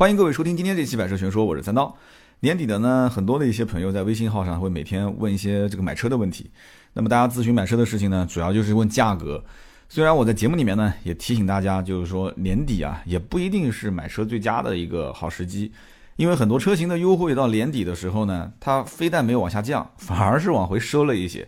[0.00, 1.94] 欢迎各位收听今天这期《百车全说》，我是三刀。
[2.40, 6.50] 年底的呢，很多的一些朋友在微信号上会每天问一些这个买车的问题。
[6.94, 9.44] 那么大家咨询买车的事情呢，主要就是问价格。
[9.90, 15.70] 虽然我在节目里面呢也提醒大家，就是说年底啊也不一定是买车最佳的一个好时机，
[16.16, 21.46] 因为很多车型的优惠到年底的时候呢，它非但没有往下降，反而是往回收了一些。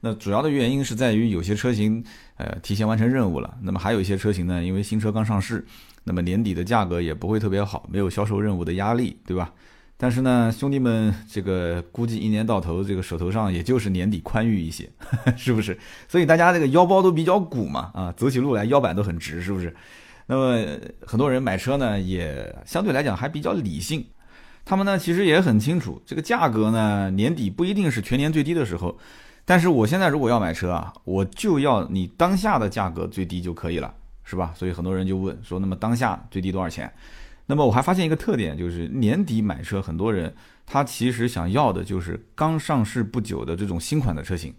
[0.00, 2.02] 那主要的原因是在于有些车型
[2.38, 5.62] 呃提前完成任务了，那么还有一些车型呢，因为新车刚上市。
[6.04, 9.52] 那么年底的价格也不会特别好，没有销售任务的压力，对吧？
[9.96, 14.90] 但是呢，兄弟们，这个估计一年到头，这个手头上也就是年底宽裕一些，
[15.36, 15.78] 是不是？
[16.08, 19.76] 所以大家这个腰包都比较鼓嘛，啊，走起路来腰板都很直，是不是？
[20.26, 20.64] 那么
[21.06, 24.06] 很多人买车呢，也相对来讲还比较理性，
[24.64, 28.96] 他们呢其实也很清楚，这个价格呢年底不一定是全年最低的时候，
[29.44, 33.92] 但是我现在如果要买车啊，我就要你当下的价格最低就可以了。
[34.30, 34.52] 是吧？
[34.54, 36.88] 所以很多人就问说，那么当下最低多少钱？
[37.46, 40.32] 那么我还发现一个特点，就是年底买车，很多人
[40.64, 44.54] 他其实想要的就是刚上市不久的这种新款的车型。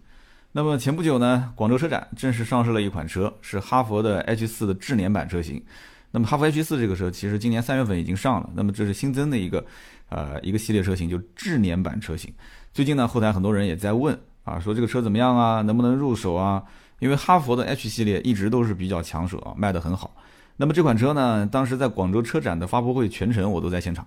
[0.52, 5.64] 那么前不久呢，广州车展正式上市了一款车，是哈弗的 H 四的智年版车型。
[6.10, 9.64] 那么哈弗 H 四这个车其实今年三月份已经上了，那么这是新增的一个
[10.10, 12.30] 呃一个系列车型，就智年版车型。
[12.74, 16.62] 最近呢，后台很多人也在问啊，说这个车怎么样啊，能不能入手啊？
[17.02, 20.14] 因为哈佛的 H 系列一直都是比较抢手啊，卖得很好。
[20.56, 24.06] 那么这款车呢，当时在广州车展的发布会全程我都在现场。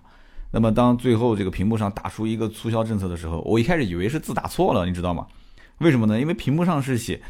[0.52, 5.28] 那么当最后这个屏幕上打出一个促销政策的时候，我一开始以为是字打错了，你知道吗？
[5.80, 6.18] 为什么呢？
[6.18, 7.22] 因为屏幕上是写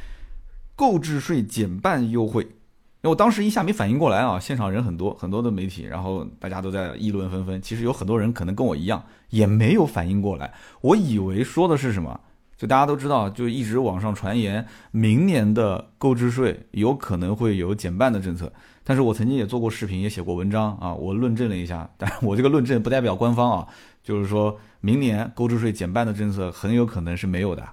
[0.75, 2.47] 购置税减半优惠。
[3.01, 7.59] 那我当时一下没反应过来啊，现场人很多，很多的媒体，然后大家都在议论纷纷。
[7.59, 10.53] 其实有很多人可能跟我一样，也没有反应过来。
[10.81, 12.19] 我以为说的是什么？
[12.57, 18.51] 就大家都知道，就一直网上传言，明年的购置税有可能会有减半的政策。
[18.83, 21.89] 但是我曾经也做过视频，也写过文章啊，我论证了一下。
[21.97, 23.67] 但我这个论证不代表官方啊，
[24.03, 27.67] 就是说明年购置税减半的政策很有可能是没有的，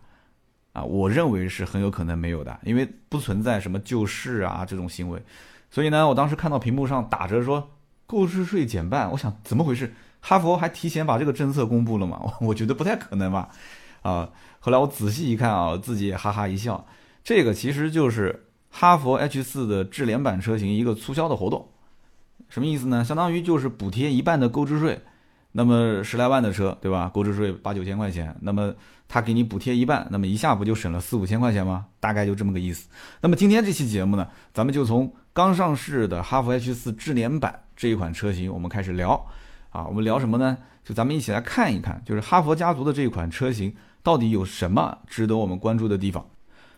[0.73, 5.23] 啊，我认为是很有可能没有的，因为不存在什么救市啊这种行为。
[5.71, 7.71] 所以呢，我当时看到屏幕上打着说
[8.07, 9.95] 购置税减半，我想怎么回事？
[10.21, 12.21] 哈佛还提前把这个政策公布了嘛？
[12.41, 13.49] 我觉得不太可能吧，
[14.03, 14.29] 啊。
[14.65, 16.87] 后来我仔细一看啊，自己也哈哈一笑，
[17.25, 21.69] 这个其实就是哈佛 H 四的智联版车型一个促销的活动，
[22.49, 23.05] 什么意思呢？
[23.05, 25.01] 相当于就是补贴一半的购置税，
[25.51, 27.11] 那么十来万的车，对吧？
[27.13, 28.73] 购置税八九千块钱，那么
[29.09, 31.87] 他给你补贴一半，那么一下不就省了四五千块钱吗？
[31.99, 32.89] 大概就这么个意思。
[33.21, 39.27] 那么今天这期节目呢，咱们就从刚上市的哈弗 H 四智联版这一款车型，我们开始聊
[39.71, 40.57] 啊，我们聊什么呢？
[40.85, 43.75] 就咱们一起来看一看，就是哈佛家族的这一款车型。
[44.03, 46.27] 到底有什么值得我们关注的地方？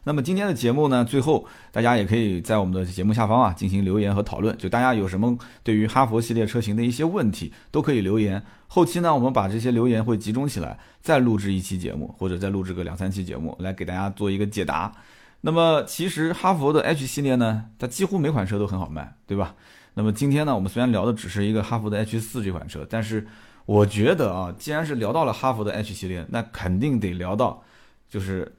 [0.07, 4.55] 那么今天的节目呢，最后大家也可以在我们的节目下方啊进行留言和讨论。
[4.59, 8.43] 就大家有什么对于哈佛系列车型的一些问题，都可以留言。
[8.67, 14.93] 后期呢，我们把这些留言会集中起来，再录制一期节目，或者再录制个两三期节目，来给大家做一个解答。
[15.41, 19.55] 那么其实哈佛的 H 系列呢，它几乎每款车都很好卖，对吧？
[19.95, 23.27] 那么今天呢，我们虽然聊的只是一个哈佛的 H 四这款车，但是
[23.67, 27.63] 我觉得啊，既然是聊到了哈弗的 H 系列，那肯定得聊到，
[28.09, 28.53] 就是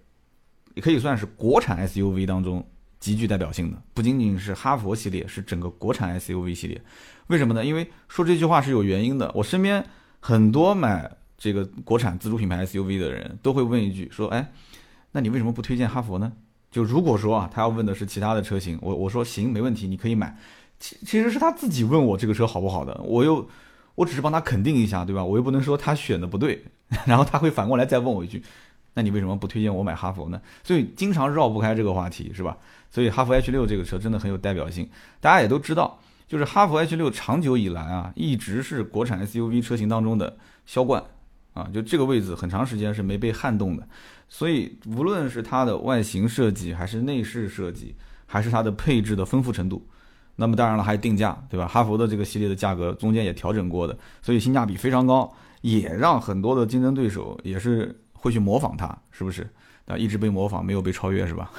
[0.73, 2.65] 也可以算是国产 SUV 当中
[2.99, 6.81] 极具代表性的，不仅仅是哈佛系列，是整个国产 SUV 系列。
[7.27, 7.63] 为什么呢？
[7.63, 9.31] 因为说这句话是有原因的。
[9.35, 9.85] 我身边
[10.19, 14.51] 很多买这个国产自主品牌 SUV 的人都会问一句，说：“哎，
[15.11, 16.33] 那你为什么不推荐哈佛呢？”
[16.71, 20.35] 就如果说啊，他要问的是其他的车型，我我说行，没问题，你可以买。
[20.79, 23.47] 其其实是他自己问我这个车好不好的，我又。
[23.95, 25.23] 我只是帮他肯定一下，对吧？
[25.23, 26.63] 我又不能说他选的不对，
[27.07, 28.43] 然后他会反过来再问我一句
[28.93, 32.57] ：“那你为什么不推荐我买哈弗呢？”所以经常绕不开这个话题，是吧？
[32.91, 34.89] 所以哈弗 H 六这个车真的很有代表性。
[35.19, 41.03] 大家也都知道，就是哈弗 H 六长久以来啊，一直是国产 SUV 车型当中的销冠
[41.53, 43.87] 啊，就这个位置很长时间是没被撼动的。
[44.27, 47.95] 所以无论是它的外形设计，还是内饰设计，
[48.25, 49.87] 还是它的配置的丰富程度。
[50.35, 51.67] 那么当然了，还有定价，对吧？
[51.67, 59.49] 哈弗的这个系列的价格中间也调整过的，所以性价比非常高，也让很多的竞争对手也是会去模仿它，是不是？
[59.87, 61.51] 啊，一直被模仿，没有被超越，是吧？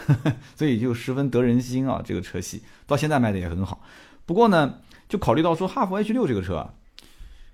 [0.56, 3.81] 所以就十分得人心啊，这个车系到现在卖的也很好。
[4.26, 4.75] 不过呢，
[5.08, 6.75] 就考虑到说哈弗 H 六这个车啊，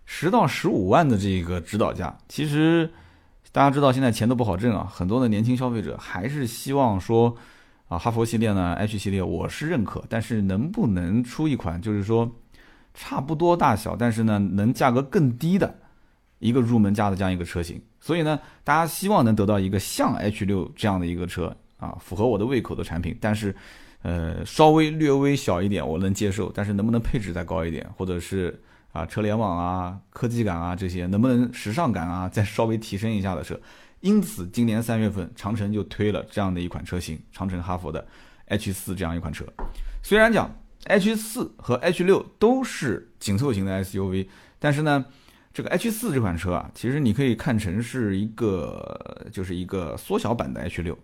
[0.07, 2.91] 十到十五万的这个指导价，其实
[3.53, 7.37] 大家知道现在钱都不好挣啊，很多的年轻消费者还是希望说。
[7.93, 12.31] 啊，哈佛系列呢，H 系列我是认可，但是能不能出一款就是说
[12.95, 15.75] 差不多大小，但是呢能价格更低的
[16.39, 17.79] 一个入门价的这样一个车型？
[18.01, 23.55] 所以呢，大家希望能得到一个像 H 六这样的一个车啊，符合我的胃口的产品，但是
[24.01, 28.59] 呃稍微略微小一点我能接受，但是能不能配置再高一点，或者是
[28.93, 33.61] 啊，车联网啊，科技感啊这些，能不能时尚感啊再稍微提升一下的车。
[34.03, 38.05] 因此，今年三月份，长城就推了这样的一款车型，长城哈弗的
[38.47, 39.45] H 四这样一款车。
[40.03, 40.53] 虽然讲
[40.87, 44.27] H 四和 H 六都是紧凑型的 SUV，
[44.59, 45.05] 但是呢，
[45.55, 50.99] 这个 H 四这款车啊，其实你可以看成是一个，就是一个缩小版的 H 六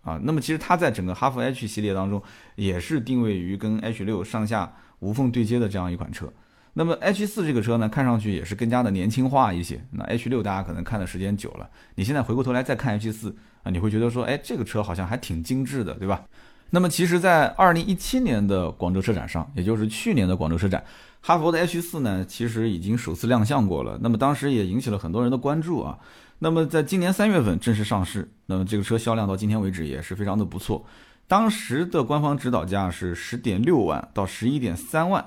[0.00, 0.20] 啊。
[0.24, 2.20] 那么其实它在整个哈弗 H 系列当中，
[2.56, 6.32] 也是定位于跟 H 六上下无缝对接的这样一款车。
[6.74, 9.84] 那么 H 四这个车呢，看上去也是更加的年轻化一些。
[9.90, 16.24] 那 H 六大家可能看的时间久了，你现在回过头来再看 H 四啊，你会觉得说，哎，这个车好像还挺精致的，对吧？
[16.70, 20.82] 那么其实，在二零一七年的广州车展上，也就是去年的广州车展，
[21.20, 23.98] 哈佛的 H 四呢，其实已经首次亮相过了。
[24.00, 25.98] 那么当时也引起了很多人的关注啊。
[26.38, 30.82] 那么在今年三月份正式上市，那么这个车销量到今天为止也是非常的不错。
[31.28, 35.22] 当时的官方指导价是十点六万到十一点三万。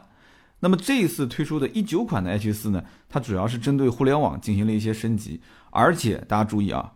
[0.66, 5.40] 那么这一次推出的一九款的 H 四呢，它主要是针对互联网进行了一些升级，
[5.70, 6.92] 而且大家注意啊，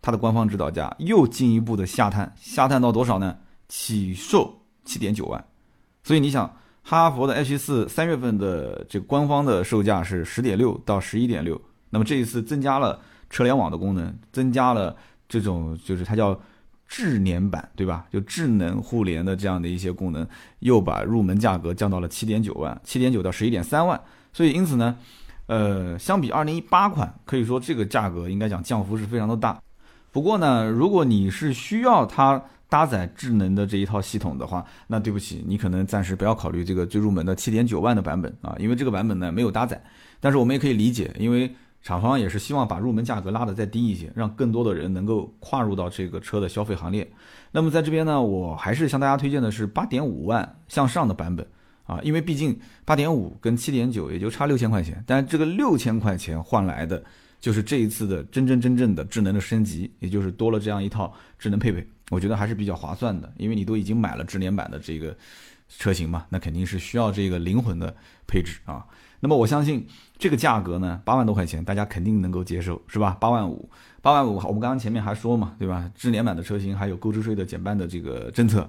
[0.00, 3.36] 它的官方指导价又进一步的下探，下探到多少呢？
[3.68, 5.44] 起售七点九万。
[6.04, 11.60] 所以你想，哈佛的 H 四三月份的这个官方的售价是十点六到十一点六，
[11.90, 14.96] 那么这一次增加了车联网的功能，增加了
[15.28, 16.40] 这种就是它叫。
[16.88, 18.06] 智联版对吧？
[18.10, 20.26] 就智能互联的这样的一些功能，
[20.60, 24.00] 又把入门价格降到了七点九万，七点九到十一点三万。
[24.32, 24.96] 所以因此呢，
[25.46, 29.60] 呃，相比二零一八款，可以说这个价格应该讲降幅是非常的大。
[30.10, 39.78] 不过呢，如果你是需要它搭载智能的这一套系统的话，那对不起，你可能暂时不要考虑这个最入门的七点九万的版本啊，因为这个版本呢没有搭载。
[40.20, 41.54] 但是我们也可以理解，因为。
[41.82, 47.08] 厂方也是希望把入门价格拉得再低一些，让更多的人能够跨入到这个车的消费行列。
[47.50, 51.46] 那么在这边呢，我还是向大家推荐的是八点五万向上的版本
[51.86, 57.02] 啊，因为毕竟八点五跟七点九也就差六千块钱，但这个六千块钱换来的
[57.40, 65.16] 就是这一次的真真正正的智能的升级，也就是多了这样一套智能配备，我觉得还是比较划算的，因为你都已经买了智联版的这个
[65.68, 67.94] 车型嘛，那肯定是需要这个灵魂的
[68.26, 68.84] 配置啊。
[69.20, 69.84] 那么我相信
[70.18, 73.16] 这个价格呢，八万多块钱，大家肯定能够接受，是吧？
[73.20, 73.70] 八万五，
[74.02, 75.88] 八万五，我们刚刚前面还说嘛，对吧？
[75.94, 78.68] 智联版的车型还有购置税的减半的这个政策。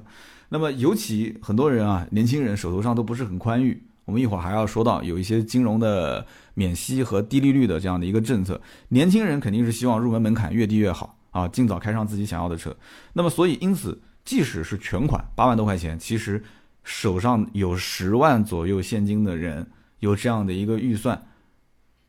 [0.49, 6.23] 那么尤其很多人啊，年轻人手头上都不是很宽裕，我们一会儿还要说到有一些金融的
[6.53, 12.75] 免息和低利率的这样的一个政策，年轻人肯定是希望入门门槛越低越好啊，尽早开上自己想要的车。
[13.13, 16.43] 那么所以因此，即使是全款八万多块钱，其实
[16.83, 19.65] 手上有十万左右现金的人。
[19.99, 21.21] 有这样的一个预算，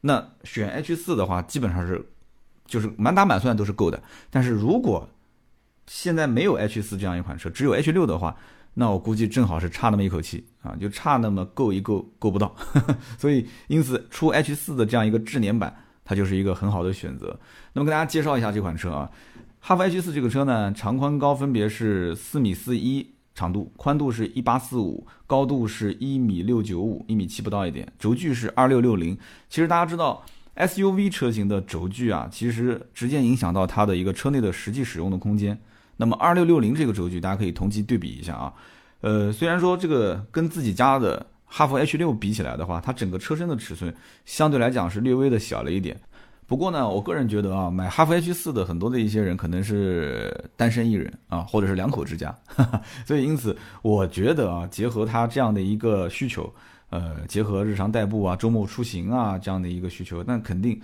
[0.02, 2.04] 那选 H 四的话，基本上是
[2.66, 4.02] 就是满打满算都是够的。
[4.30, 5.08] 但是如果
[5.86, 8.36] 现在没有 H 四这样一款车，只有 H 六的话，
[8.74, 12.54] 那我估计正好是差那么一口气啊，就差那么够一够够不到。
[13.18, 17.38] 所以因此出 H 四的这样一个智联版，它就是一个很好的选择。
[17.72, 19.10] 那么跟大家介绍一下这款车啊，
[19.58, 23.14] 哈弗 H 四这个车呢，长宽高分别是四米四一。
[23.34, 27.90] 长度宽度是一八四五，高度是一米六九五，一米七不到一点。
[27.98, 29.16] 轴距是二六六零。
[29.48, 30.24] 其实大家知道
[30.56, 35.58] ，SUV 车型的轴距啊，其实直接影响到它的一个车内的实际使用的空间。
[35.96, 38.52] 那么二六六零这个轴距，大家可以同级对比一下啊。
[39.00, 43.94] 呃，虽然说这个跟自己家的哈弗 H 六比起来的话，它整个车身的尺寸
[44.24, 45.98] 相对来讲是略微的小了一点。
[46.50, 52.36] 不过呢，我个人觉得啊，买哈弗 H 四的很多的一些人可能是单身一人啊，或者是两口之家，
[53.06, 56.52] 所以因此我觉得啊，结合他这样的一个需求，
[56.88, 60.76] 呃，结合日常代步啊、周末出行啊这样的一个需求，那肯定，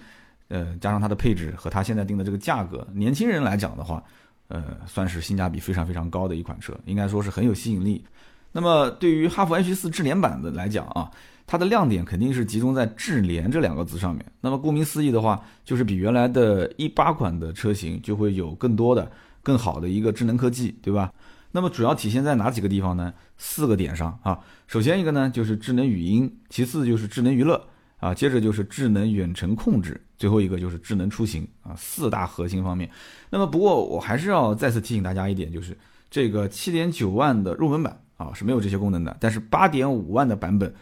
[0.46, 4.00] 呃，加上它的配置和它现在定的这个价格，年轻人来讲的话，
[4.46, 8.04] 呃，算是性价比非常非常高的一款车，应该说是很有吸引力。
[8.52, 11.11] 那么对于哈弗 H 四智联版的来讲啊。
[11.47, 14.25] 它的亮点肯定是集中在“智联”这两个字上面。
[14.41, 19.09] 那么顾名思义的话，就是比原来的一八款的车型就会有更多的、
[19.45, 21.12] 更好的一个智能科技，对吧？
[21.53, 23.15] 那么主要体现在哪几个地方呢？
[23.38, 24.41] 四个点上啊。
[24.67, 27.65] 首先一个呢就是智能语音，其次就是智能娱乐
[27.99, 31.73] 啊，接着就是智能远程控制，最后一个就是智能出行啊。
[31.76, 32.91] 四大核心方面。
[33.31, 35.79] 那么不过我还是要再次提醒大家一点，就是
[36.11, 40.75] 这个七点九万的入门版啊是没有这些功能的，但是八点五万的版本。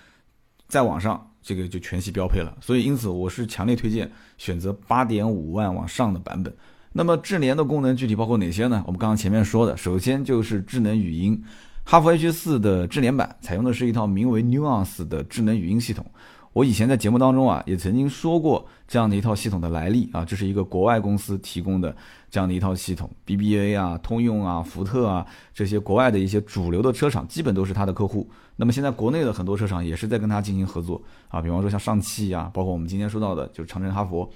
[0.69, 6.55] 在网上这个就全系标配了，所以因此我是强烈推荐选择八点五万往上的版本。
[6.93, 8.83] 那么智联的功能具体包括哪些呢？
[8.87, 11.43] 我们刚刚前面说的，首先就是智能语音。
[11.85, 16.07] 哈弗 H 四的智联版采用的是一套名为 Nuance 的智能语音系统。
[16.53, 21.95] 我以前在节目当中啊，也曾经说过这样的一套系统的来历啊，这是一个国外公司提供的
[22.35, 25.25] 这样的一套系统，BBA 啊、通用啊、福特啊
[25.55, 28.29] 这些国外的一些主流的车厂，基本都是它的客户。
[28.57, 34.29] 那么现在国内的很多车厂也是在跟它进行合作啊，比方说像上汽啊，包括我们今天说到的就是长城、哈弗。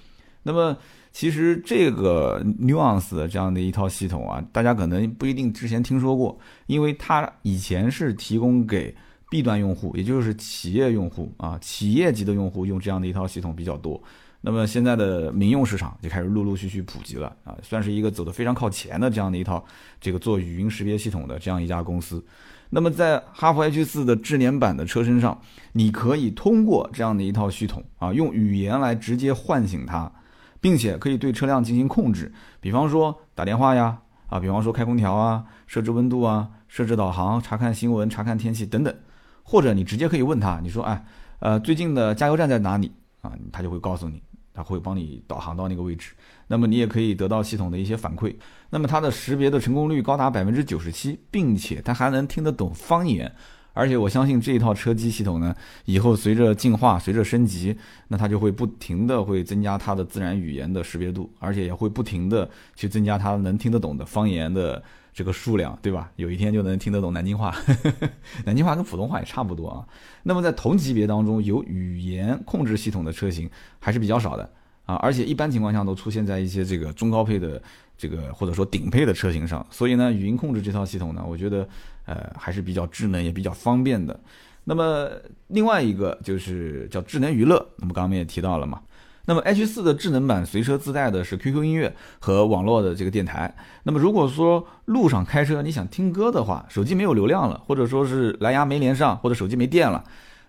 [0.44, 0.78] 那么
[1.10, 6.38] 其实这个 Nuance 这样的一套系统啊，大家可能不一定之前听说过，
[6.68, 8.94] 因为它以前是提供给
[9.28, 14.00] B 端用户，也就是企业用户啊，企业级的用户用这样的一套系统比较多。
[14.40, 19.64] 那么现在的民用市场就开始陆陆续续普及了啊，算是一个走得非常靠前的这样的一套
[20.00, 22.24] 这个做语音识别系统的这样一家公司。
[22.70, 25.40] 那么在哈弗 H 四的智联版的车身上，
[25.72, 30.12] 你可以通过这样的一套系统啊，用语言来直接唤醒它，
[30.60, 38.94] 并且可以对车辆进行控制，比方说打电话呀，啊，比方说开空调啊，设置温度啊，设置导航，查看新闻，查看天气等等。
[39.42, 41.02] 或者你直接可以问他，你说，哎，
[41.38, 42.92] 呃，最近的加油站在哪里
[43.22, 43.32] 啊？
[43.50, 44.22] 他就会告诉你，
[44.58, 46.10] 它会帮你导航到那个位置。
[46.48, 48.34] 那么你也可以得到系统的一些反馈。
[48.70, 53.32] 那么它的识别的成功率高达百分之九十七，并且它还能听得懂方言。
[53.72, 57.76] 而且我相信这一套车机系统呢，以后随着进化、随着升级，
[58.08, 64.82] 那它就会不停的会增加它的自然语言的识别度，而且也会不停的去增加它能听得懂的方言的。
[65.18, 66.12] 这个数量对吧？
[66.14, 67.52] 有一天就能听得懂南京话，
[68.46, 69.84] 南京话跟普通话也差不多啊。
[70.22, 74.48] 那么在同级别当中，有语言控制系统的车型还是比较少的
[74.84, 77.60] 啊，而且一般情况下都出现在一些这个中高配的
[77.96, 79.66] 这个或者说顶配的车型上。
[79.70, 81.68] 所以呢，语音控制这套系统呢，我觉得
[82.04, 84.20] 呃还是比较智能也比较方便的。
[84.62, 85.10] 那么
[85.48, 88.80] 另外一个就是叫智能娱乐，那么刚刚我们也提到了嘛。
[89.28, 93.54] 那么 H 四的智能版随车自带的是 QQ 音乐和网络的这个电台。
[93.82, 100.02] 那么如果说路上开车你想听歌的话，手机没有流量了，或者说是蓝牙没连上，或者手机没电了，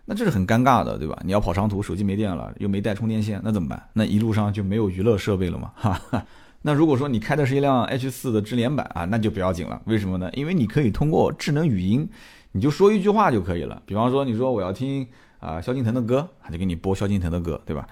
[0.06, 1.20] 那这是很尴尬的，对吧？
[1.26, 3.84] 你要跑长途，手机没电了，又没带充电线，那怎么办？
[3.92, 5.72] 那一路上就没有娱乐设备了嘛？
[5.76, 6.26] 哈。
[6.62, 9.82] 那如果说你开的是一辆 H 四的智联版啊，那就不要紧了。
[9.88, 10.30] 为什么呢？
[10.32, 12.08] 因为你可以通过智能语音，
[12.54, 13.82] 你就说一句话就可以了。
[13.86, 15.06] 比方说你说我要听
[15.40, 17.86] 啊萧敬腾的歌，他就给你播萧敬腾的歌，对吧？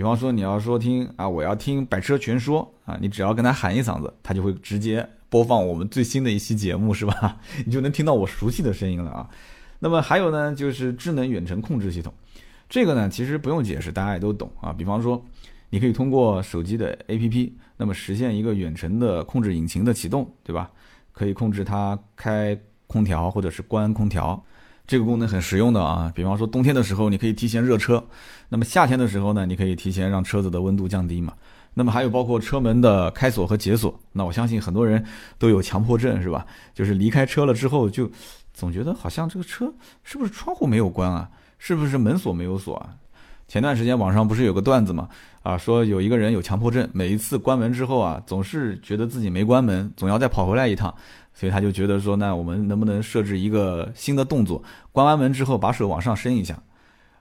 [0.00, 7.36] 比方说你要说听啊，我要听百车全说啊，你只要跟他喊一嗓子，他就会直接播放我们最新的一期节目，是吧？
[7.66, 9.28] 你就能听到我熟悉的声音了啊。
[9.78, 12.10] 那么还有呢，就是智能远程控制系统，
[12.66, 14.72] 这个呢其实不用解释，大家也都懂啊。
[14.72, 15.22] 比方说，
[15.68, 20.70] 你可以通过手机的 APP，那么实现一个远程的控制引擎的启动，对吧？
[21.12, 24.42] 可以控制它开空调或者是关空调。
[24.90, 28.02] 这个功能很实用的啊，比方说冬天的时候，你可以提前热车；
[28.48, 31.32] 那么夏天的时候呢，你可以提前让车子的温度降低嘛。
[31.74, 35.04] 那么还有包括车门的开锁和解锁，那我相信很多人
[35.38, 36.44] 都有强迫症是吧？
[36.74, 38.10] 就是离开车了之后，就
[38.52, 41.30] 总觉得好像这个车是不是窗户没有关啊？
[41.60, 42.88] 是不是门锁没有锁啊？
[43.46, 45.08] 前段时间网上不是有个段子嘛？
[45.44, 50.92] 啊，说有一个人有强迫症，每一次关门之后啊，总是觉得自己没关门，总要再跑回来一趟。
[51.32, 54.62] 所以他就觉得说，那我们能不能设置一个新的动作？
[54.92, 56.62] 关完门之后，把手往上伸一下，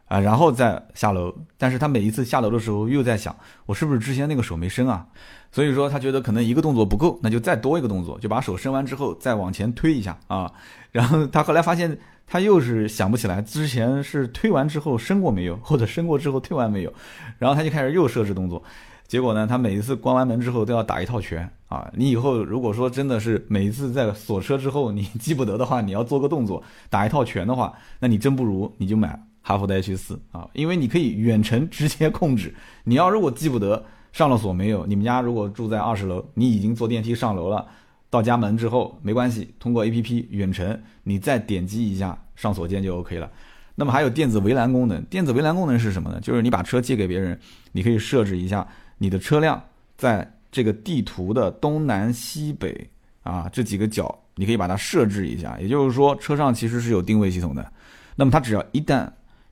[0.07, 1.33] 啊，然后再下楼。
[1.57, 3.35] 但是他每一次下楼的时候，又在想，
[3.65, 5.07] 我是不是之前那个手没伸啊？
[5.51, 10.51] 所以说他觉得可能一个动作不够，那就再多一个动作，就把手伸完之后再往前推一下啊。
[10.91, 11.97] 然后他后来发现，
[12.27, 16.93] 他又是想不起来之前是推完之后伸过没有，或者伸过之后推完没有。
[17.37, 18.61] 然后他就开始又设置动作。
[19.09, 21.91] 结果呢，他每一次关完门之后都要打一套拳啊！
[21.95, 26.61] 你以后如果说真的是每一次在锁车之后你记不得的话，你要做个动作
[26.91, 32.53] 打一套拳的话，那你真不如你就买哈弗的 H 四啊，因为你可以远程直接控制。
[32.83, 37.65] 你要如果记不得上了锁没有，你们家如果住在二十楼，你已经坐电梯上楼了，
[38.11, 43.27] 到家门之后没关系，通过 A P P 远程，你再点击一下上锁键就 O K 了。
[43.73, 46.19] 那么还有电子围栏功能，电子围栏功能是什么呢？
[46.21, 47.39] 就是你把车借给别人，
[47.71, 48.67] 你可以设置一下。
[48.99, 49.59] 你的车辆
[49.97, 52.87] 在这个地图的东南西北
[53.23, 55.57] 啊这几个角，你可以把它设置一下。
[55.59, 57.71] 也就是说，车上其实是有定位系统的。
[58.15, 59.09] 那么它只要一旦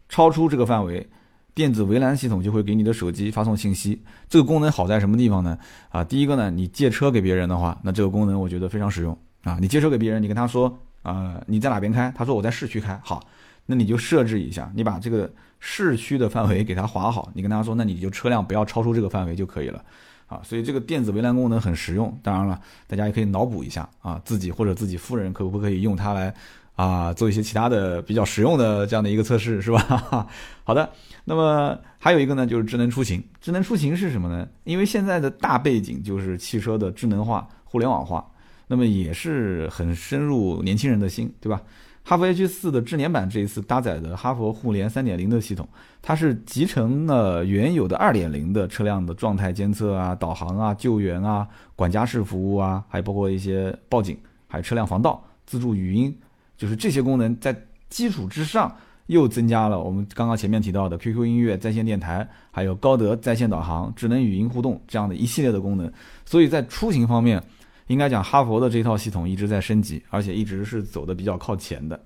[0.09, 1.07] 超出这个范围，
[1.53, 4.01] 电子围栏系统就会给你的手机发送信息。
[4.29, 5.57] 这个功能好在什么地方呢？
[5.89, 9.57] 啊，第一个呢，你借车给别人的话，那这个功能我觉得非常实用啊。
[9.61, 12.13] 你借车给别人，你跟他说啊，你在哪边开？
[12.15, 12.99] 他说我在市区开。
[13.03, 13.25] 好，
[13.65, 15.31] 那你就设置一下，你把这个。
[15.59, 19.83] 市区的范围给它划好，你跟他说，那你就车辆不要超出这个范围就可以了，
[20.27, 22.17] 啊，所以这个电子围栏功能很实用。
[22.21, 26.33] 当然了，大家也可以脑补一下啊，自己或者自己夫人可不可以用它来
[26.75, 30.27] 啊做一些其他的比较实用的这样的一个测试，是吧？
[30.63, 30.89] 好的，
[31.25, 33.23] 那么还有一个呢，就是智能出行。
[33.41, 34.47] 智能出行是什么呢？
[34.63, 38.25] 因为现在的大背景就是汽车的智能化、互联网化，
[38.67, 41.61] 那么也是很深入年轻人的心，对吧？
[42.09, 45.67] 哈弗 H 四的智联版这一次搭载的哈弗互联三点零的系统，
[46.01, 51.45] 它是集成了原有的二点零的车辆的状态监测啊、导航啊、救援啊、
[51.75, 56.17] 管家式服务啊，还包括一些报警，还有车辆防盗、自助语音，
[56.55, 57.53] 就是这些功能在
[57.89, 58.73] 基础之上
[59.07, 65.91] 又增加了我们刚刚前面提到的 QQ 音乐在线电台，还有高德在线导航、智能语音互动这样的一系列的功能，
[66.25, 67.43] 所以在出行方面。
[67.87, 71.99] 应该讲，哈佛的这套系统一直在升级，而且一直是走的比较靠前的。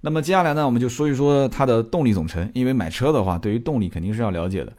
[0.00, 4.72] 那么接下来呢，我们就说一说它的动力总成，因为买车的话，对于动力肯定是要了解的。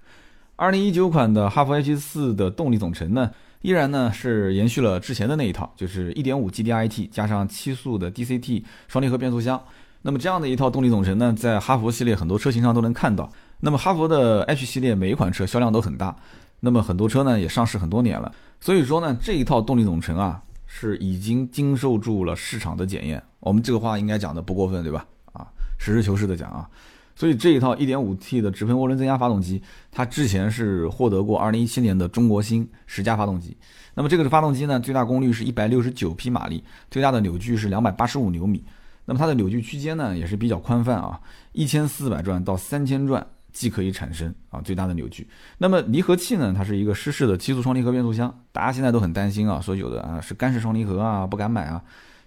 [0.55, 9.61] 二零一九款的哈佛 H 四的动力总成呢，依然呢是延续了之前的那一套，就是一点五 GDI-T 加上七速的 DCT 双离合变速箱。
[10.01, 13.29] 那么这样的一套动力总成呢，在哈佛系列很多车型上都能看到。
[13.59, 16.15] 那么哈佛的 H 系列每一款车销量都很大。
[16.59, 23.21] 那么很多车呢也上市很多年了，所以说呢这一套动力总成啊是已经经受住了市场的检验。
[23.39, 25.05] 我们这个话应该讲的不过分，对吧？
[25.31, 25.47] 啊，
[25.77, 26.69] 实事求是的讲啊，
[27.15, 33.55] 所以这一套 1.5T 的直喷涡轮增压发动机，它之前是获得过2017年的中国新十佳发动机。
[33.95, 38.63] 那么这个发动机呢，最大功率是一百六十九匹马力，最大的扭矩是两百八十五牛米。
[39.05, 41.19] 那么它的扭矩区间呢也是比较宽泛啊，
[41.53, 43.25] 一千四百转到三千转。
[43.51, 45.27] 既可以产生啊最大的扭矩，
[45.57, 46.53] 那么离合器呢？
[46.55, 51.81] 它是一个湿式的七速双离合变速箱，大家现在都很担心啊，说有的啊是干式双离合啊不敢买啊，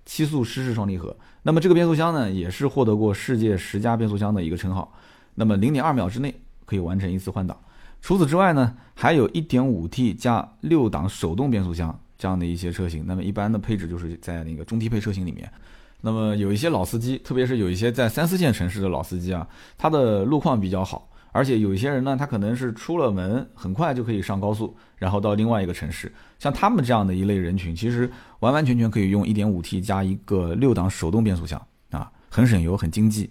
[0.05, 1.17] 七速湿式双离合。
[1.43, 4.93] 那么这个变速箱呢，也是获得过世界十佳变速箱的一个称号。
[5.35, 7.59] 那么零点二秒之内可以完成一次换挡。
[8.01, 13.05] 除此之外呢，还有一点五 T 加六档手动变速箱这样的一些车型。
[13.07, 15.51] 那么一般的配置就是在那个中低配车型里面。
[16.01, 19.47] 那么有一些老司机，特别是有一些在三四线城市的老司机啊，
[19.79, 21.09] 他的路况比较好。
[21.33, 26.13] 而且有一些人呢，他可能是出了门很快就可以上高速，然后到另外一个城市。
[26.39, 28.09] 像他们这样的一类人群，其实
[28.41, 31.61] 完完全全可以用 1.5T 加一个六档手动变速箱
[31.91, 33.31] 啊，很省油，很经济。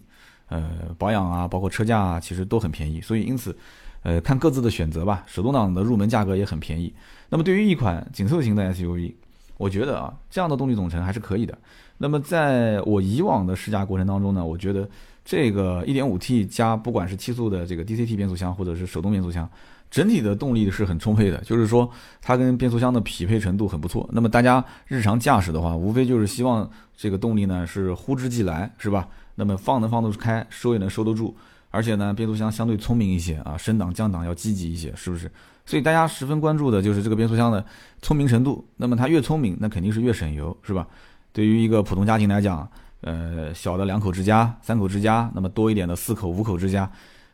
[0.50, 3.00] 呃，保养啊，包括车价啊，其实都很便宜。
[3.00, 3.56] 所以因此，
[4.02, 5.24] 呃，看各自的选择吧。
[5.28, 6.92] 手动挡的入门价格也很便宜。
[7.30, 9.14] 那么对于一款紧凑型的 SUV，
[9.58, 11.56] 我觉得啊，这样的动力总成还是可以的。
[12.00, 14.90] 那么在我以往的试驾过程当中呢，我觉得。
[15.24, 19.48] 这个 1.5T 加不管是七速的这个 DCT 变速箱，或者是手动变速箱，
[19.90, 21.90] 整体的动力是很充沛的，就是说
[22.22, 24.10] 它跟变速箱的匹配程度很不错。
[24.12, 29.08] 那么大家日常驾驶的话，无非就是希望这个动力呢是呼之即来，是吧？
[29.36, 31.36] 那么放能放得开，收也能收得住，
[31.70, 35.32] 而且呢变速箱相对聪明一些啊，升档降档要积极一些，是不是？
[35.66, 37.64] 所以大家十分关注的就是这个变速箱的
[38.02, 38.66] 聪明程度。
[38.78, 40.88] 那么它越聪明，那肯定是越省油，是吧？
[41.32, 42.68] 对于一个普通家庭来讲。
[43.02, 46.90] 呃，小的两口之家、三口之家，那么多一点的四口、五口之家，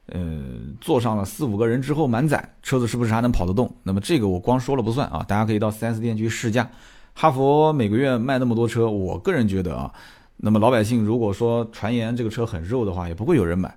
[0.08, 0.42] 呃，
[0.80, 3.70] 坐上了四五个人之后满载，车子是不是还能跑得动？
[3.84, 6.70] 那么这个我光说了不算啊，大家可以到 4S 店去试驾。
[7.14, 9.92] 哈佛每个月卖那么多车，我个人觉得啊，
[10.38, 13.76] 那么老百姓如果说传言这个车很肉的话，也不会有人买，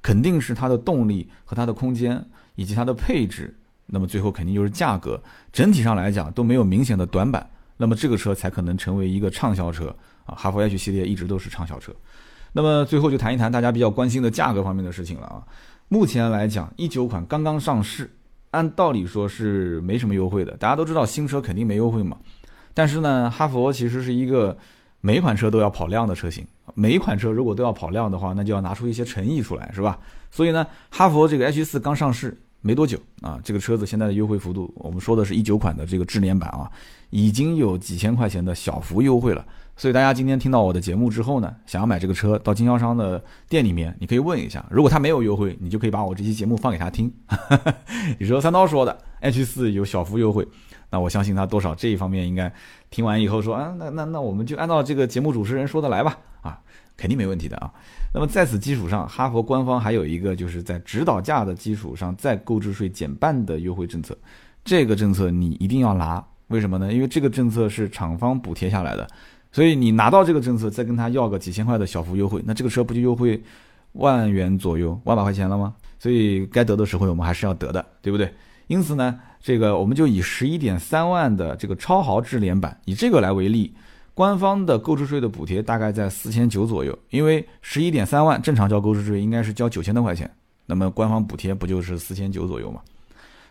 [0.00, 2.24] 肯定是它的动力和它的空间
[2.54, 3.52] 以及它的配置，
[3.86, 5.20] 那么最后肯定就是价格，
[5.52, 7.44] 整体上来讲都没有明显的短板，
[7.78, 9.92] 那么这个车才可能成为一个畅销车。
[10.24, 11.92] 啊，哈弗 H 系列一直都是畅销车。
[12.52, 15.42] 那么最后就谈一谈大家比较关心的价格方面的事情了啊。
[15.88, 18.10] 目前来讲，一九款刚刚上市，
[18.50, 20.56] 按道理说是没什么优惠的。
[20.56, 22.16] 大家都知道新车肯定没优惠嘛。
[22.74, 24.56] 但是呢，哈弗其实是一个
[25.00, 26.46] 每款车都要跑量的车型。
[26.74, 29.98] 每一款车如果都要跑量的话，那就要拿出一些诚意出来，是吧？
[30.30, 36.70] 所以呢，哈弗这个 H 四刚上市没多久啊，这个车子现在的优惠幅度，我们说的是一九款的这个智联版啊，
[37.10, 39.44] 已经有几千块钱的小幅优惠了。
[39.74, 47.12] 所以大家今天听到我的节目之后呢，想要买这个车，到经销商的店里面，你可以问一下，如果他没有优惠，你就可以把我这期节目放给他听。
[48.20, 50.46] 你说三刀说的 H 四有小幅优惠，
[50.90, 52.52] 那我相信他多少这一方面应该
[52.90, 56.60] 听完以后说啊，那那那我们就按照这个节目主持人说的来吧，啊，
[56.96, 57.72] 肯定没问题的啊。
[58.14, 64.16] 那么在此基础上，哈佛官方还有一个就是在指导价的基础上再购置税减半的优惠政策，
[64.62, 66.92] 这个政策你一定要拿，为什么呢？
[66.92, 69.08] 因为这个政策是厂方补贴下来的。
[69.52, 73.40] 所以你拿到这个政策，再跟他要个几千块的小幅优惠，那这个车不就优惠
[73.92, 75.74] 万元左右、万把块钱了吗？
[75.98, 78.32] 所以该得的时候我们还是要得的，对不对？
[78.66, 83.74] 因此呢，这个我们就以十一点三万的这个超豪智联版，以这个来为例，
[84.14, 90.30] 官方的购置税的补贴大概在四千九左右，因为十一点三万正常交购置税应该是交九千多块钱，
[90.64, 92.80] 那么官方补贴不就是四千九左右吗？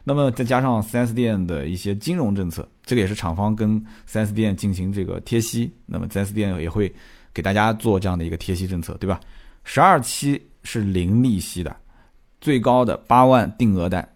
[0.03, 6.93] 那么再加上 4S 店的一些金融政策，这个也是厂方跟 4S 店进行这个贴息，那么 4S 店也会
[7.33, 9.19] 给大家做这样的一个贴息政策，对吧？
[9.63, 11.75] 十二期是零利息的，
[12.39, 14.07] 最高的八万定额贷，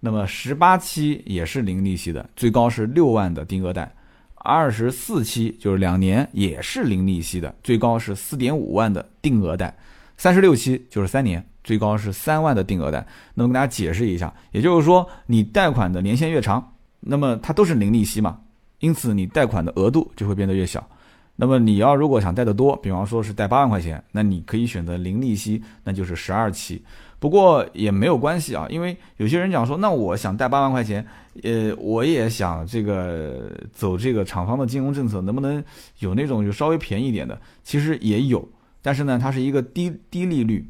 [0.00, 3.94] 那么十八期也是零利息的，最高是六万的定额贷，
[4.34, 9.72] 二十四期就是两年也是零利息的，最高是四点五万的定额贷；
[10.16, 13.06] 三十六期就是三年，最高是三万的定额贷。
[13.34, 18.38] 那么跟大家解释一下，也就是说你贷款的年限越长，那么它都是零利息嘛，
[18.80, 20.86] 因此你贷款的额度就会变得越小。
[21.34, 26.80] 那么你要如果想贷得多，比方说是贷八万块钱，那你可以选择零利息，那就是十二期。
[27.18, 31.04] 不过也没有关系啊，因为有些人讲说，那我想贷八万块钱，
[31.42, 35.62] 呃，我也想这个走这个厂方的金融政策，能不能
[36.00, 37.40] 有那种就稍微便宜一点的？
[37.64, 38.46] 其实也有，
[38.82, 40.68] 但是呢，它是一个低低利率，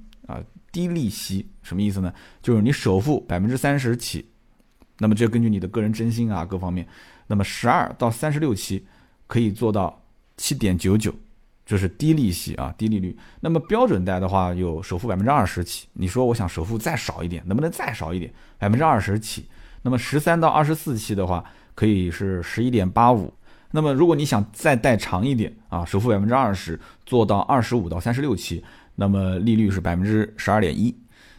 [0.72, 2.12] 低利息，什么意思呢？
[2.42, 4.26] 就是你首付百分之三十起，
[4.98, 6.88] 那么这根据你的个人征信啊各方面，
[7.28, 8.85] 那么十二到三十六期
[9.26, 10.00] 可以做到。
[10.38, 11.14] 七点九九，
[11.64, 13.16] 这是低利息啊，低利率。
[13.40, 15.87] 那么标准贷的话，有首付百分之二十起。
[15.92, 18.32] 你说我想首付再少一点，能不能再少一点？
[18.58, 19.46] 百分之二十起。
[19.82, 23.32] 那么十三到二十四期的话，可以是十一点八五。
[23.72, 28.64] 那么如果你想再贷长一点啊，首付百分之二十，做到二十五到三十六期，
[29.02, 30.96] 那么利率是百分之十二点一。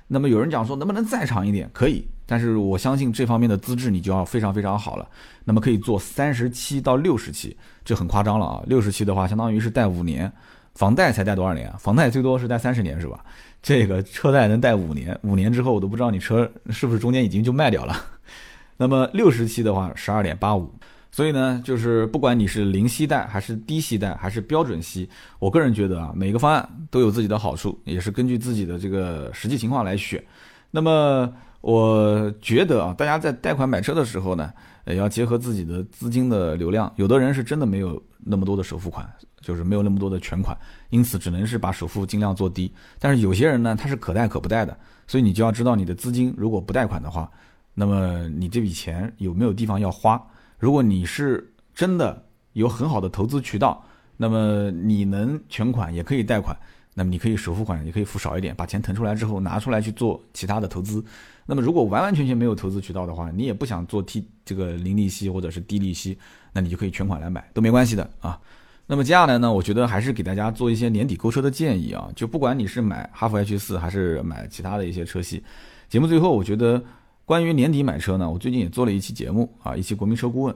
[0.10, 1.70] 那么有人讲说，能不能再长一点？
[1.72, 2.06] 可以。
[2.26, 5.08] 但是我相信这方面的资质你就要非常非常好了。
[5.46, 8.62] 那么可以做三十七到六十期，这很夸张了啊！
[8.68, 10.30] 六十期的话，相当于是贷五年，
[10.76, 11.78] 房贷才贷多少年啊？
[11.80, 13.24] 房贷最多是贷三十年是吧？
[13.62, 17.96] 这个车贷能贷五年，五年之后我都不知道你车是不是中间已经就卖掉了。
[18.76, 20.70] 那么六十期的话，十二点八五。
[21.14, 25.08] 所以呢，就是不管你是零息贷还是低息贷还是标准息，
[25.40, 30.22] 我个人觉得啊，每个方案都有自己的好处，也是根据自己的这个实际情况来选。
[30.70, 31.34] 那么。
[31.64, 34.52] 我觉得啊，大家在贷款买车的时候呢，
[34.86, 36.92] 也要结合自己的资金的流量。
[36.98, 40.58] 有的人是真的没有那么多的首付款，就是没有那么多的全款，
[40.90, 42.70] 因此只能是把首付尽量做低。
[43.00, 47.32] 但是有些人呢，他是可贷可不贷的，所以你就要知道你的资金如果不贷款的话，
[47.74, 50.22] 那么你这笔钱有没有地方要花？
[50.64, 51.46] 如果你是
[51.76, 53.84] 真的有很好的投资渠道，
[54.16, 56.58] 那么你能全款也可以贷款，
[56.94, 61.04] 那么你可以首付款也可以付少一点，把钱腾出来之后拿出来去做其他的投资。
[61.46, 66.18] 那么，如果完完全全没有投资渠道的话，你也不想做 T 这个零利息或者是低利息，
[66.54, 68.40] 那你就可以全款来买，都没关系的啊。
[68.88, 72.10] 那么接下来呢，我觉得还是给大家做一些年底购车的建议啊。
[72.16, 75.44] 就不管你是买哈弗 H 四还是买其他的一些车系，
[75.90, 76.82] 节目最后我觉得
[77.26, 80.56] 关于年底买车呢，我最近也做了一期节目啊，一期国民车顾问。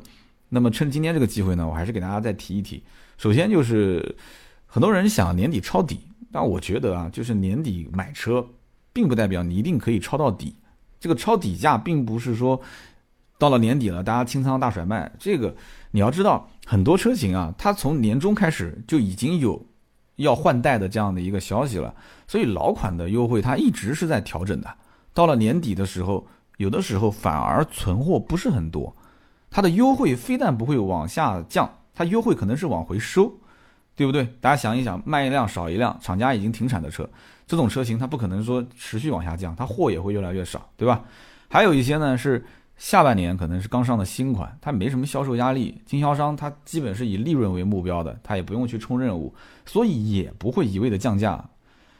[0.49, 2.83] 那么趁今天这个机会呢，我还是给大家再提一提。
[3.17, 4.15] 首先就是
[4.65, 5.99] 很多人想年底抄底，
[6.31, 8.45] 但我觉得啊，就是年底买车，
[8.91, 10.55] 并不代表你一定可以抄到底。
[10.99, 12.59] 这个抄底价并不是说
[13.37, 15.11] 到了年底了，大家清仓大甩卖。
[15.17, 15.55] 这个
[15.91, 19.65] 你要知道，很多车型啊，它从年终开始就已经有
[20.17, 21.95] 要换代的这样的一个消息了，
[22.27, 24.73] 所以老款的优惠它一直是在调整的。
[25.13, 28.95] 到了年底的时候，有的时候反而存货不是很多，
[29.49, 33.31] 它的优惠非但不会往下降，它优惠可能是往回收，
[33.95, 34.27] 对不对？
[34.41, 37.09] 大家想一想，卖一辆少一辆，厂家已经停产的车。
[37.47, 41.03] 这种车型它不可能说持续往下降，它货也会越来越少，对吧？
[41.47, 42.43] 还有一些呢是
[42.75, 49.33] 下半年可能是刚上的新款，它没什么销售压力，经销商它基本是以利润为目标的，它也不用去冲任务，
[49.65, 51.43] 所以也不会一味的降价。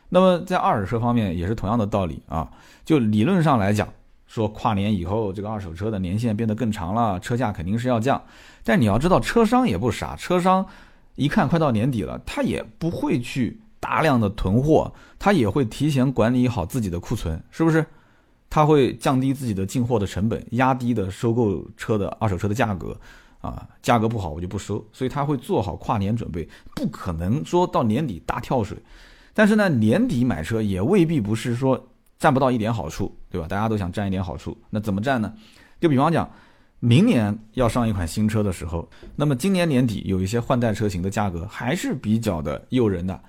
[0.09, 2.49] 那么在二手车方面也是同样的道理啊，
[2.83, 3.87] 就理论上来讲，
[4.27, 8.21] 说跨年以后这个二手车的年限变得更长了，车价肯定是要降，
[8.63, 10.65] 但你要知道车商也不傻，车商
[11.15, 13.59] 一看快到年底了，他也不会去。
[13.79, 17.85] 大量的囤货，他也会提前管理好自己的库存，是不是？
[18.49, 22.99] 他会降低自己的进货的成本，压低的收购车的二手车的价格，
[23.39, 28.75] 啊，价格不好我就不收，所以他会做好跨年准备，不可能说到年底大跳水。
[29.33, 31.87] 但是呢，年底买车也未必不是说
[32.19, 33.47] 占不到一点好处，对吧？
[33.47, 35.33] 大家都想占一点好处，那怎么占呢？
[35.79, 36.29] 就比方讲，
[36.79, 43.19] 明年要上一款新车的时候，那么今年年底有一些换代车型的价格还是比较的诱人的。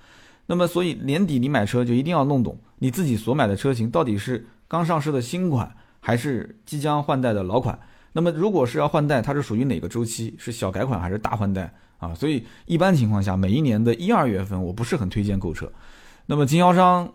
[0.47, 5.71] 那么，所以年底你买车就一定要弄懂你自己所买的车型到底是刚上市的新款，
[6.01, 7.79] 还是即将换代的老款。
[8.13, 10.35] 那么，如果是要换代，它是属于哪个周期？
[10.39, 12.15] 是小改款还是大换代啊？
[12.15, 15.71] 所以一般情况下，每一年的一二月份，我不是很推荐购车。
[16.25, 17.07] 那么经销商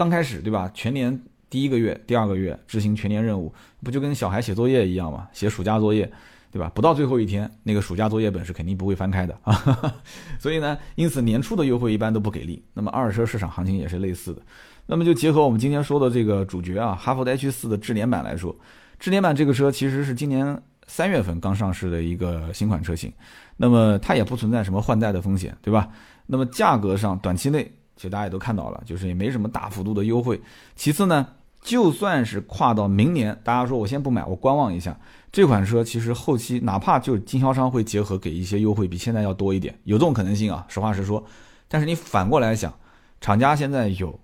[0.00, 0.70] 刚开始对吧？
[0.72, 3.52] 全年第一个月、第二个月执行全年任务，
[3.84, 5.28] 不就跟小孩写作业一样吗？
[5.30, 6.10] 写暑假作业。
[6.52, 6.68] 对吧？
[6.74, 9.94] 不到最后一天，那个暑假作业本是肯定不会翻开的啊。
[10.40, 12.60] 所以呢，因此年初的优惠一般都不给力。
[12.72, 14.42] 那么二手车市场行情也是类似的。
[14.86, 18.56] 那么就结合我们今天说的这个主角啊，哈弗 H 四的智联版来说，
[18.98, 23.12] 智联版这个车其实是今年三月份刚上市的一个新款车型。
[23.56, 25.88] 那么它也不存在什么换代的风险，对吧？
[26.26, 30.40] 那么价格上短期内，其实大家也都看到了，就是也没什么大幅度的优惠。
[30.74, 34.98] 其次呢，就算是跨到明年，大家说我先不买，我观望一下。
[35.30, 40.64] 这款车其实后期哪怕就是经销商会结合给一些优惠，比现在要多一点，有这种可能性啊。
[40.66, 41.22] 实话实说，
[41.68, 42.72] 但是你反过来想，
[43.20, 44.18] 厂家现在有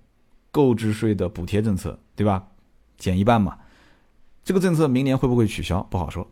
[0.50, 2.42] 购置税的补贴政策，对吧？
[2.96, 3.58] 减一半嘛，
[4.42, 5.82] 这个政策明年会不会取消？
[5.90, 6.26] 不好说，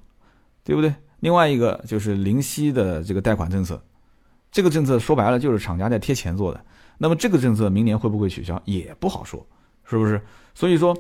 [0.64, 0.94] 对不对？
[1.20, 3.84] 另外一个就是零息的这个贷款政策，
[4.50, 6.64] 这个政策说白了就是厂家在贴钱做的。
[6.98, 8.60] 那么这个政策明年会不会取消？
[8.64, 9.46] 也不好说，
[9.84, 10.20] 是不是？
[10.54, 10.96] 所以说，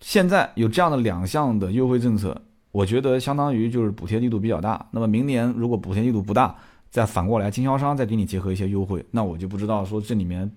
[0.00, 2.40] 现在有这样的两项的优惠政策。
[2.70, 4.88] 我觉得相当于就是补贴力度比较大。
[4.92, 6.56] 那么明年如果补贴力度不大，
[6.90, 10.50] 再反过来经销商再给你结合一些优惠，那我就不知道说这里面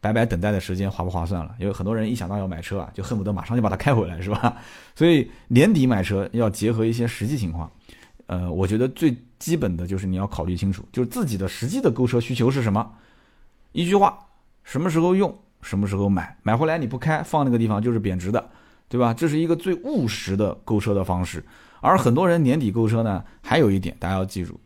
[0.00, 1.54] 白白等待的时间划不划算了。
[1.60, 4.56] 因为很多人一想到要买车啊，就恨不得马上就把它开回来，是吧？
[4.96, 7.70] 所以年底买车要结合一些实际情况。
[8.26, 12.90] 呃，我觉得最基本的就是你要考虑清楚，就是自己的实际的购车需求是什么。
[13.72, 14.26] 一句话，
[14.62, 18.50] 什么时候用，什么时候买，买回来你不开放那个地方就是贬值的。
[18.88, 19.14] 对吧？
[19.14, 21.42] 这是一个最务实的购车的方式，
[21.80, 24.60] 而很多人年底购车呢，还有一点大家要记住，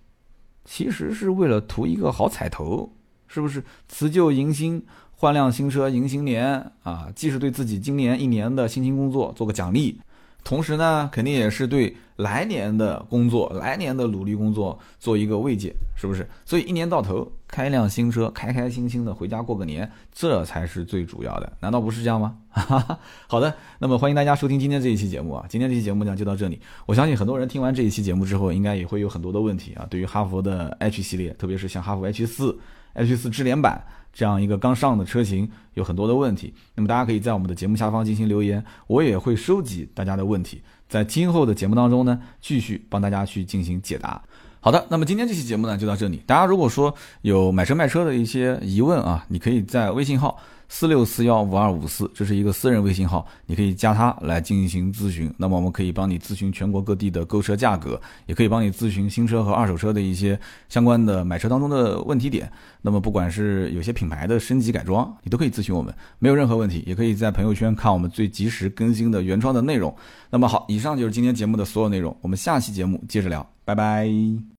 [0.64, 2.92] 其实是为了图一个好彩头，
[3.28, 3.62] 是不是？
[3.86, 10.00] 辞旧迎新，换辆新车迎新年啊，既是对自己今年一年的辛勤工作做个奖励。
[10.46, 16.24] 同时呢，肯定也是对来年的工作、来年的努力工作做一个慰藉，是不是？
[16.44, 22.36] 所以一年到头开一辆新车，开开心心的回家过个年，这才是最主要的，难道不是这样吗？
[23.26, 26.60] 好的，那么欢迎大家收听今天这一期节目啊，今天这期节目呢就到这里。
[26.86, 32.56] 我相信很多人听完这一期节目之后，应该也会有很多的问题啊，对于哈弗的 H 系列，特别是像哈弗 H 四、
[32.96, 33.84] H 四智联版。
[34.12, 44.22] 这样一个刚上的车型有很多的问题，那么大家可以在我们的节目下方进行留言，我也会收集大家的问题，在今后的节目当中呢，继续帮大家去进行解答。
[44.58, 50.38] 好的，那么今天这期节目呢就到这里，大家如果说有买车卖车的一些疑问啊，你可以在微信号。
[50.68, 55.32] 四六四幺五二五四，这是一个私人微信号，你可以加它来进行咨询。
[55.36, 62.50] 那么我们可以帮你咨询全国各地的购车价格，也可以帮你咨询新车和二手车的一些相关的买车当中的问题点。
[62.82, 66.82] 那么不管是有些品牌的升级改装，你都可以咨询我们，没有任何问题。
[66.86, 69.94] 也可以在朋友圈看我们最及时更新的原创的内容。
[70.30, 74.46] 那么好，以上就是今天节目的所有内容，我们下期节目接着聊，拜拜。